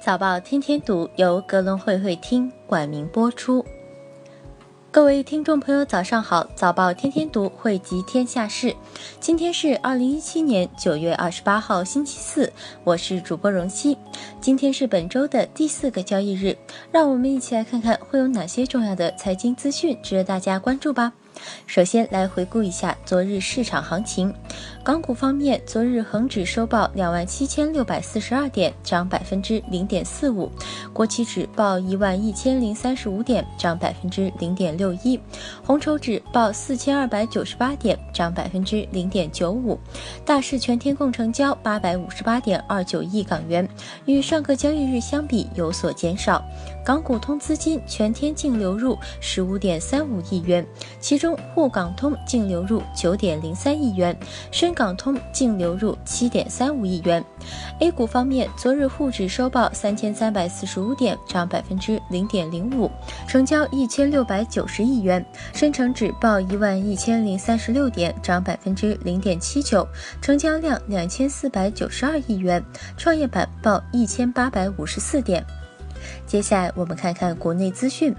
[0.00, 3.64] 早报天天读由格隆会会厅冠名播出。
[4.92, 6.46] 各位听众朋友，早上好！
[6.54, 8.74] 早报天天读汇集天下事，
[9.18, 12.50] 今天是二零一七年九月二十八号，星期四，
[12.84, 13.98] 我是主播荣熙。
[14.40, 16.56] 今天是本周的第四个交易日，
[16.92, 21.12] 让我们一起来看看会有哪些重要的财经资讯值得大家关注吧。
[21.66, 24.34] 首先来回顾一下昨日市场行情。
[24.82, 30.50] 港股方面，昨日恒指收报两万七千六百四十二点，涨百分之零点四五；
[30.92, 35.18] 国企指报一万一千零三十五点，涨百分之零点六一；
[35.62, 39.78] 红筹指报四千二百九十八点，涨百分之零点九五。
[40.24, 43.68] 大市全天共成交八百五十八点二九亿港元，
[44.06, 46.42] 与上个交易日相比有所减少。
[46.82, 50.66] 港股通资金全天净流入十五点三五亿元，
[50.98, 54.16] 其中沪港通净流入九点零三亿元，
[54.50, 57.24] 深港通净流入七点三五亿元。
[57.80, 62.90] A 股方面，昨日沪指收报三千三百四十五点，涨百分之零点零五，
[63.26, 69.86] 成交一千六百九十亿元；深成指报一万一千零三十六点，涨百分之零点七九，
[70.20, 72.60] 成交量两千四百九十二亿元；
[72.96, 75.44] 创业板报一千八百五十四点。
[76.26, 78.14] 接下来我们看看国内资讯。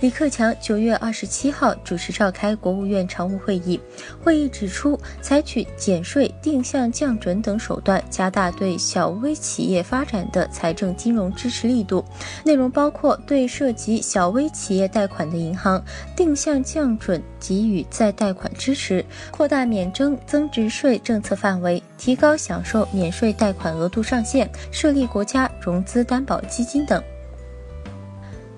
[0.00, 3.80] 李克强九月二十七号主持召开国务院常务会议，
[4.22, 12.04] 会议指出，采取减税、定向降准等手段，加大对小微企业发展的财政金融支持力度。
[12.44, 27.02] 内容包括对涉及小微企业贷款的银行，定向降准给予再贷款支持，扩大免征增值税政策范围，提高享受免税贷款额度上限，设立国家融资担保基金等。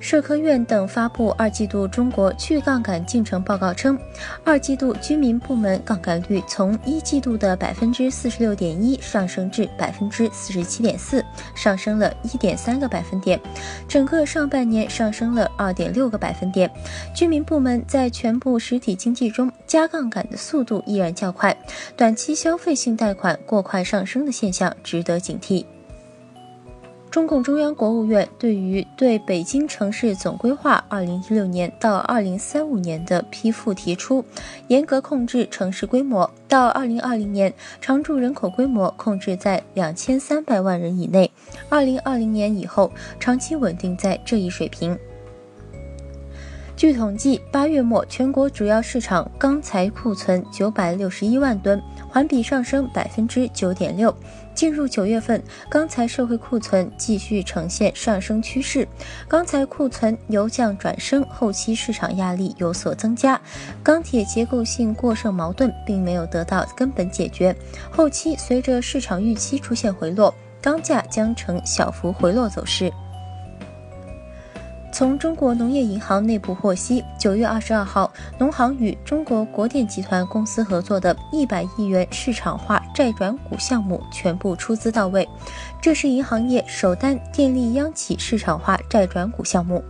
[0.00, 3.98] 社科院等发布二季度中国去杠杆进程报告称，
[4.42, 13.38] 二季度居民部门杠杆率从一季度的百分之四十六点一上升至百分之四十七点四，上升了一点三个百分点。
[13.86, 16.70] 整个上半年上升了二点六个百分点。
[17.14, 21.56] 居民部门在全部实体经济中加杠杆的速度依然较快，
[21.96, 25.66] 短期消费性贷款过快上升的现象值得警惕。
[27.10, 34.24] 中共中央国务院对于对北京城市总规划（二零一六年到二零三五年）的批复提出，
[34.68, 41.28] 严格控制城市规模，到二零二零年常住人口规模控制在两千三百万人以内，
[41.68, 44.96] 二零二零年以后长期稳定在这一水平。
[46.76, 54.14] 据统计，八月末全国主要市场钢材库存九百六十一万吨，环比上升百分之九点六。
[54.60, 58.86] 进入九月份，钢材社会库存继续呈现上升趋势，
[59.26, 63.40] 钢材库存由降转升，后期市场压力有所增加，
[63.82, 67.56] 钢铁结构性过剩矛盾并没有得到根本解决，
[67.90, 72.92] 后期随着市场预期出现回落，钢价将呈小幅回落走势。
[74.92, 85.26] 从中国农业银行内部获悉，九月二十二号，农行与中国国电集团公司合作的一百亿元市场化债转股项目全部出资到位，
[85.80, 89.82] 这是银行业首单电力央企市场化债转股项目。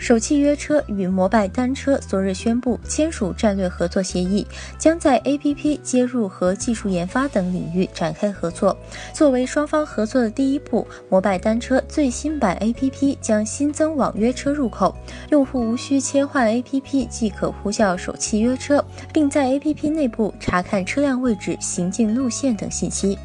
[0.00, 4.46] 首汽约车与摩拜单车昨日宣布签署战略合作协议，
[4.78, 8.74] 将在 APP 接入和技术研发等领域展开合作。
[9.12, 14.96] 作为双方合作的第一步，摩拜单车最新版 APP 将新增网约车入口，
[15.28, 23.18] 用户无需切换 APP 即可呼叫首汽约车，并在 APP 内部查看车辆位置、行进路线等信息。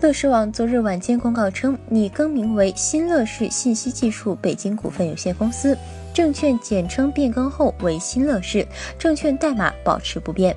[0.00, 5.76] 乐视网昨日晚间公告称，拟更名为新乐视信息技术北京股份有限公司，
[6.14, 8.64] 证券简称变更后为新乐视，
[8.96, 10.54] 证券代码保持不变。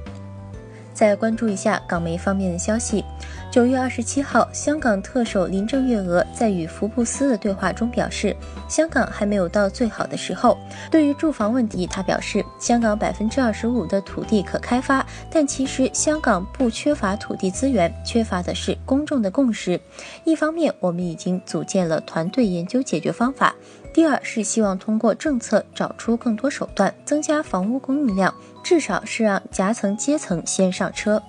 [0.94, 3.04] 再关注一下港媒方面的消息。
[3.52, 8.34] 九月二十七号，香港特首林郑月娥在与福布斯的对话中表示，
[8.70, 10.58] 香港还没有到最好的时候。
[10.90, 19.78] 对于住房问题，他表示，香港百分之二十五的土地可开发，但其实香港不缺乏土地资源，缺乏的是公众的共识。
[20.24, 23.54] 一方面，我们已经组建了团队研究解决方法；
[23.94, 28.34] 第二是希望通过政策找出更多手段，增加房屋供应量，
[28.64, 31.22] 至少是让夹层阶层先上车。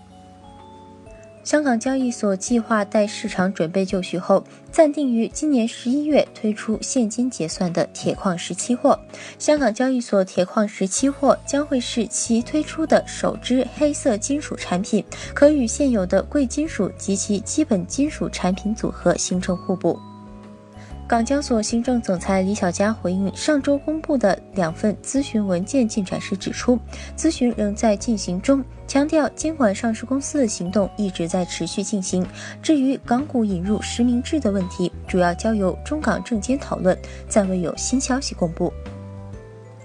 [1.44, 8.98] 香港交易所计划待市场准备就绪后，暂定于今年十一月推出现金结算的铁矿石期货。
[9.38, 15.04] 香港交易所铁矿石期货将会是其推出的首支黑色金属产品，
[15.34, 19.98] 可与现有的贵金属及其基本金属产品组合形成互补。
[21.12, 26.78] 港交所行政总裁李小加回应上周公布的两份咨询文件进展时指出，
[27.14, 32.24] 咨询仍在进行中，强调监管上市公司的行动一直在持续进行。
[32.62, 36.96] 至于港股引入实名制的问题，主要交由中港证监讨论，
[37.28, 38.72] 暂未有新消息公布。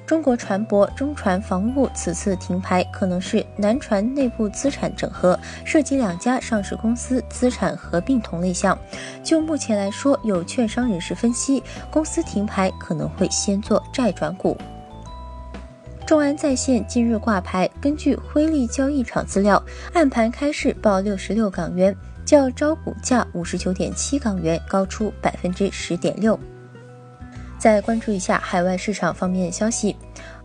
[0.07, 8.75] 中国船舶中船防务此次停牌，可能是南船内部资产整合，涉及两家上市公司资产合并同类项。
[9.21, 11.61] 就目前来说，有券商人士分析，
[11.91, 14.57] 公司停牌可能会先做债转股。
[16.05, 19.61] 众安在线今日挂牌，根据辉利交易场资料，
[19.93, 21.93] 暗盘开市报六十六港元，
[22.25, 26.39] 较招股价五十九点七港元高出百分之十点六。
[27.57, 29.95] 再关注一下海外市场方面消息，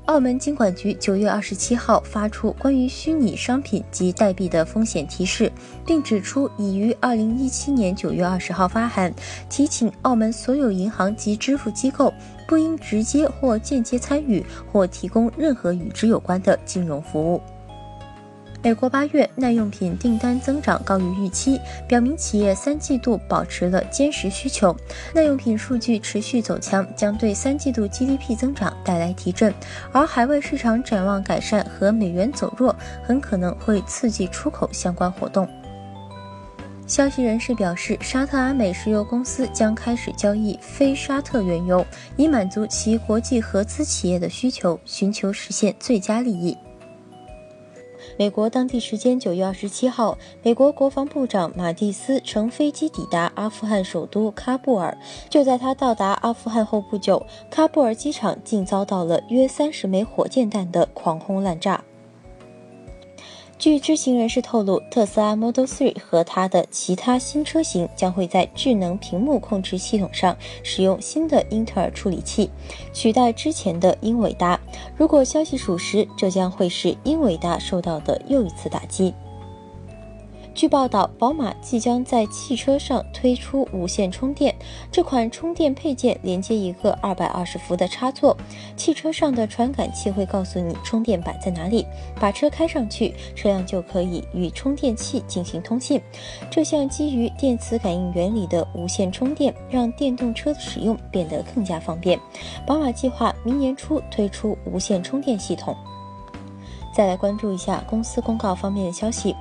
[0.07, 5.53] 澳门金管局九月二十七号发出关于虚拟商品及代币的风险提示，
[5.87, 9.13] 并指出已于二零一七年九月二十号发函，
[9.51, 12.13] 提请澳门所有银行及支付机构
[12.49, 17.41] 不应直接或间接参与或提供任何与之有关的金融服务。
[18.65, 24.75] 美国八月耐用品订单增长高于预期，表明企业三季度保持了坚实需求。
[25.13, 29.53] 耐用品数据持续走强，将对三季度 GDP 增长带来提振。
[29.91, 35.49] 而海外市场展望改善和美元走弱，很可能会刺激出口相关活动。
[36.87, 41.85] 消息人士表示，沙特阿美石油公司将开始交易非沙特原油，
[42.17, 46.57] 以满足其国际合资企业的需求，寻求实现最佳利益。
[48.17, 54.97] 美国当地时间九月二十七号，美国国防部长马蒂斯乘飞机抵达阿富汗首都喀布尔。
[55.29, 61.83] 就在他到达阿富汗后不久，喀布尔机场竟遭到了约三十枚火箭弹的狂轰滥炸。
[63.59, 72.51] 据知情人士透露，特斯拉 Model 3和它的其他新车型将会在智能屏幕控制系统上使用新的英特尔处理器，
[72.93, 74.59] 取代之前的英伟达。
[75.03, 79.13] 如果消息属实，这将会是英伟达受到的又一次打击。
[80.55, 84.55] 据报道，宝马即将在汽车上推出无线充电。
[84.91, 88.37] 这款充电配件连接一个220伏的插座，
[88.77, 91.87] 汽车上的传感器会告诉你充电板在哪里。
[92.21, 96.01] 把车开上去，车辆就可以与充电器进行通信。
[96.51, 102.21] 这项基于电磁感应原理的无线充电，让电动车的使用变得更加方便。
[102.67, 105.75] 宝马计划明年初推出无线充电系统。
[106.95, 109.35] 再来关注一下公司公告方面的消息。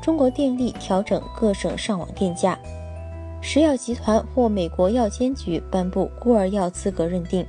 [0.00, 2.58] 中国电力调整各省上网电价，
[3.40, 7.46] 食药集团获美国药监局颁布孤儿药资格认定。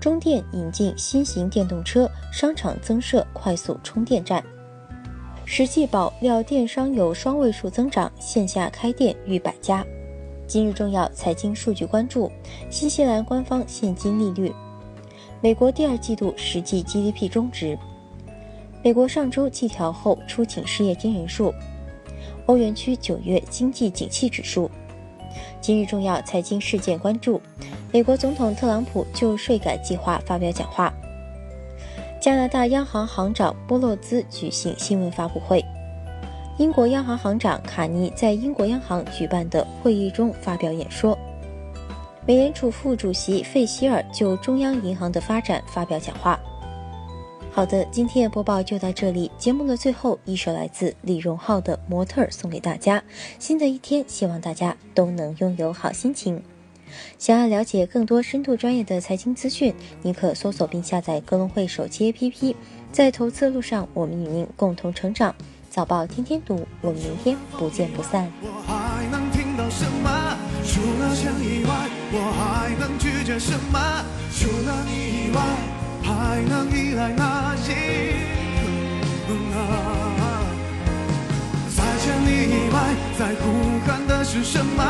[0.00, 4.42] 中电引进新型电动车，商场增设快速充电站。
[5.44, 9.84] 实际宝料电商有双位数增长，线下开店逾百家。
[10.46, 12.30] 今日重要财经数据关注：
[12.68, 14.52] 新西兰官方现金利率，
[15.40, 17.78] 美国第二季度实际 GDP 中值。
[18.84, 21.54] 美国上周季调后出请失业金人数，
[22.46, 24.68] 欧元区九月经济景气指数。
[25.60, 27.40] 今日重要财经事件关注：
[27.92, 30.92] 美国总统特朗普就税改计划发表讲话；
[32.20, 35.60] 加拿大央行行长波洛兹举行新闻发布会；
[36.58, 41.16] 英国央行行长卡尼在英国央行举办的会议中发表演说；
[42.26, 46.36] 美联储副主席费希尔就中央银行的发展发表讲话。
[47.54, 49.30] 好的，今天的播报就到这里。
[49.36, 53.02] 节目的最后一首来自李荣浩的《模特》送给大家。
[53.38, 56.42] 新的一天，希望大家都能拥有好心情。
[57.18, 62.54] 想要了解更多深度专业的财经资讯，您可搜索并下载格隆汇手机 APP。
[62.90, 65.34] 在投资路上，我们与您共同成长。
[65.68, 68.32] 早报天天读，我们明天不见不散。
[68.40, 70.38] 我还能听到什么？
[70.64, 74.04] 除了钱以外，我还能拒绝什么？
[74.32, 75.71] 除了你以外。
[76.22, 77.68] 还能依赖哪一
[79.26, 79.58] 个啊？
[81.76, 82.76] 在千里以外，
[83.18, 83.44] 在呼
[83.84, 84.82] 喊的是什么？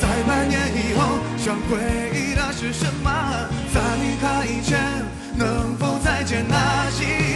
[0.00, 1.76] 在百年以后，想回
[2.14, 3.10] 忆的是什么？
[3.74, 4.78] 在离开以前，
[5.34, 7.27] 能否再见那几。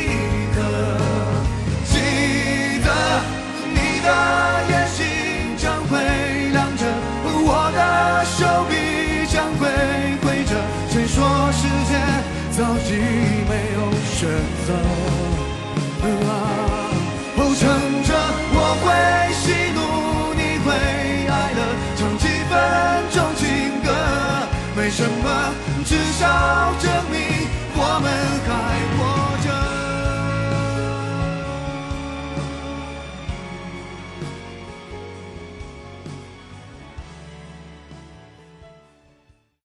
[25.02, 25.54] 什么？
[25.84, 27.21] 至少证明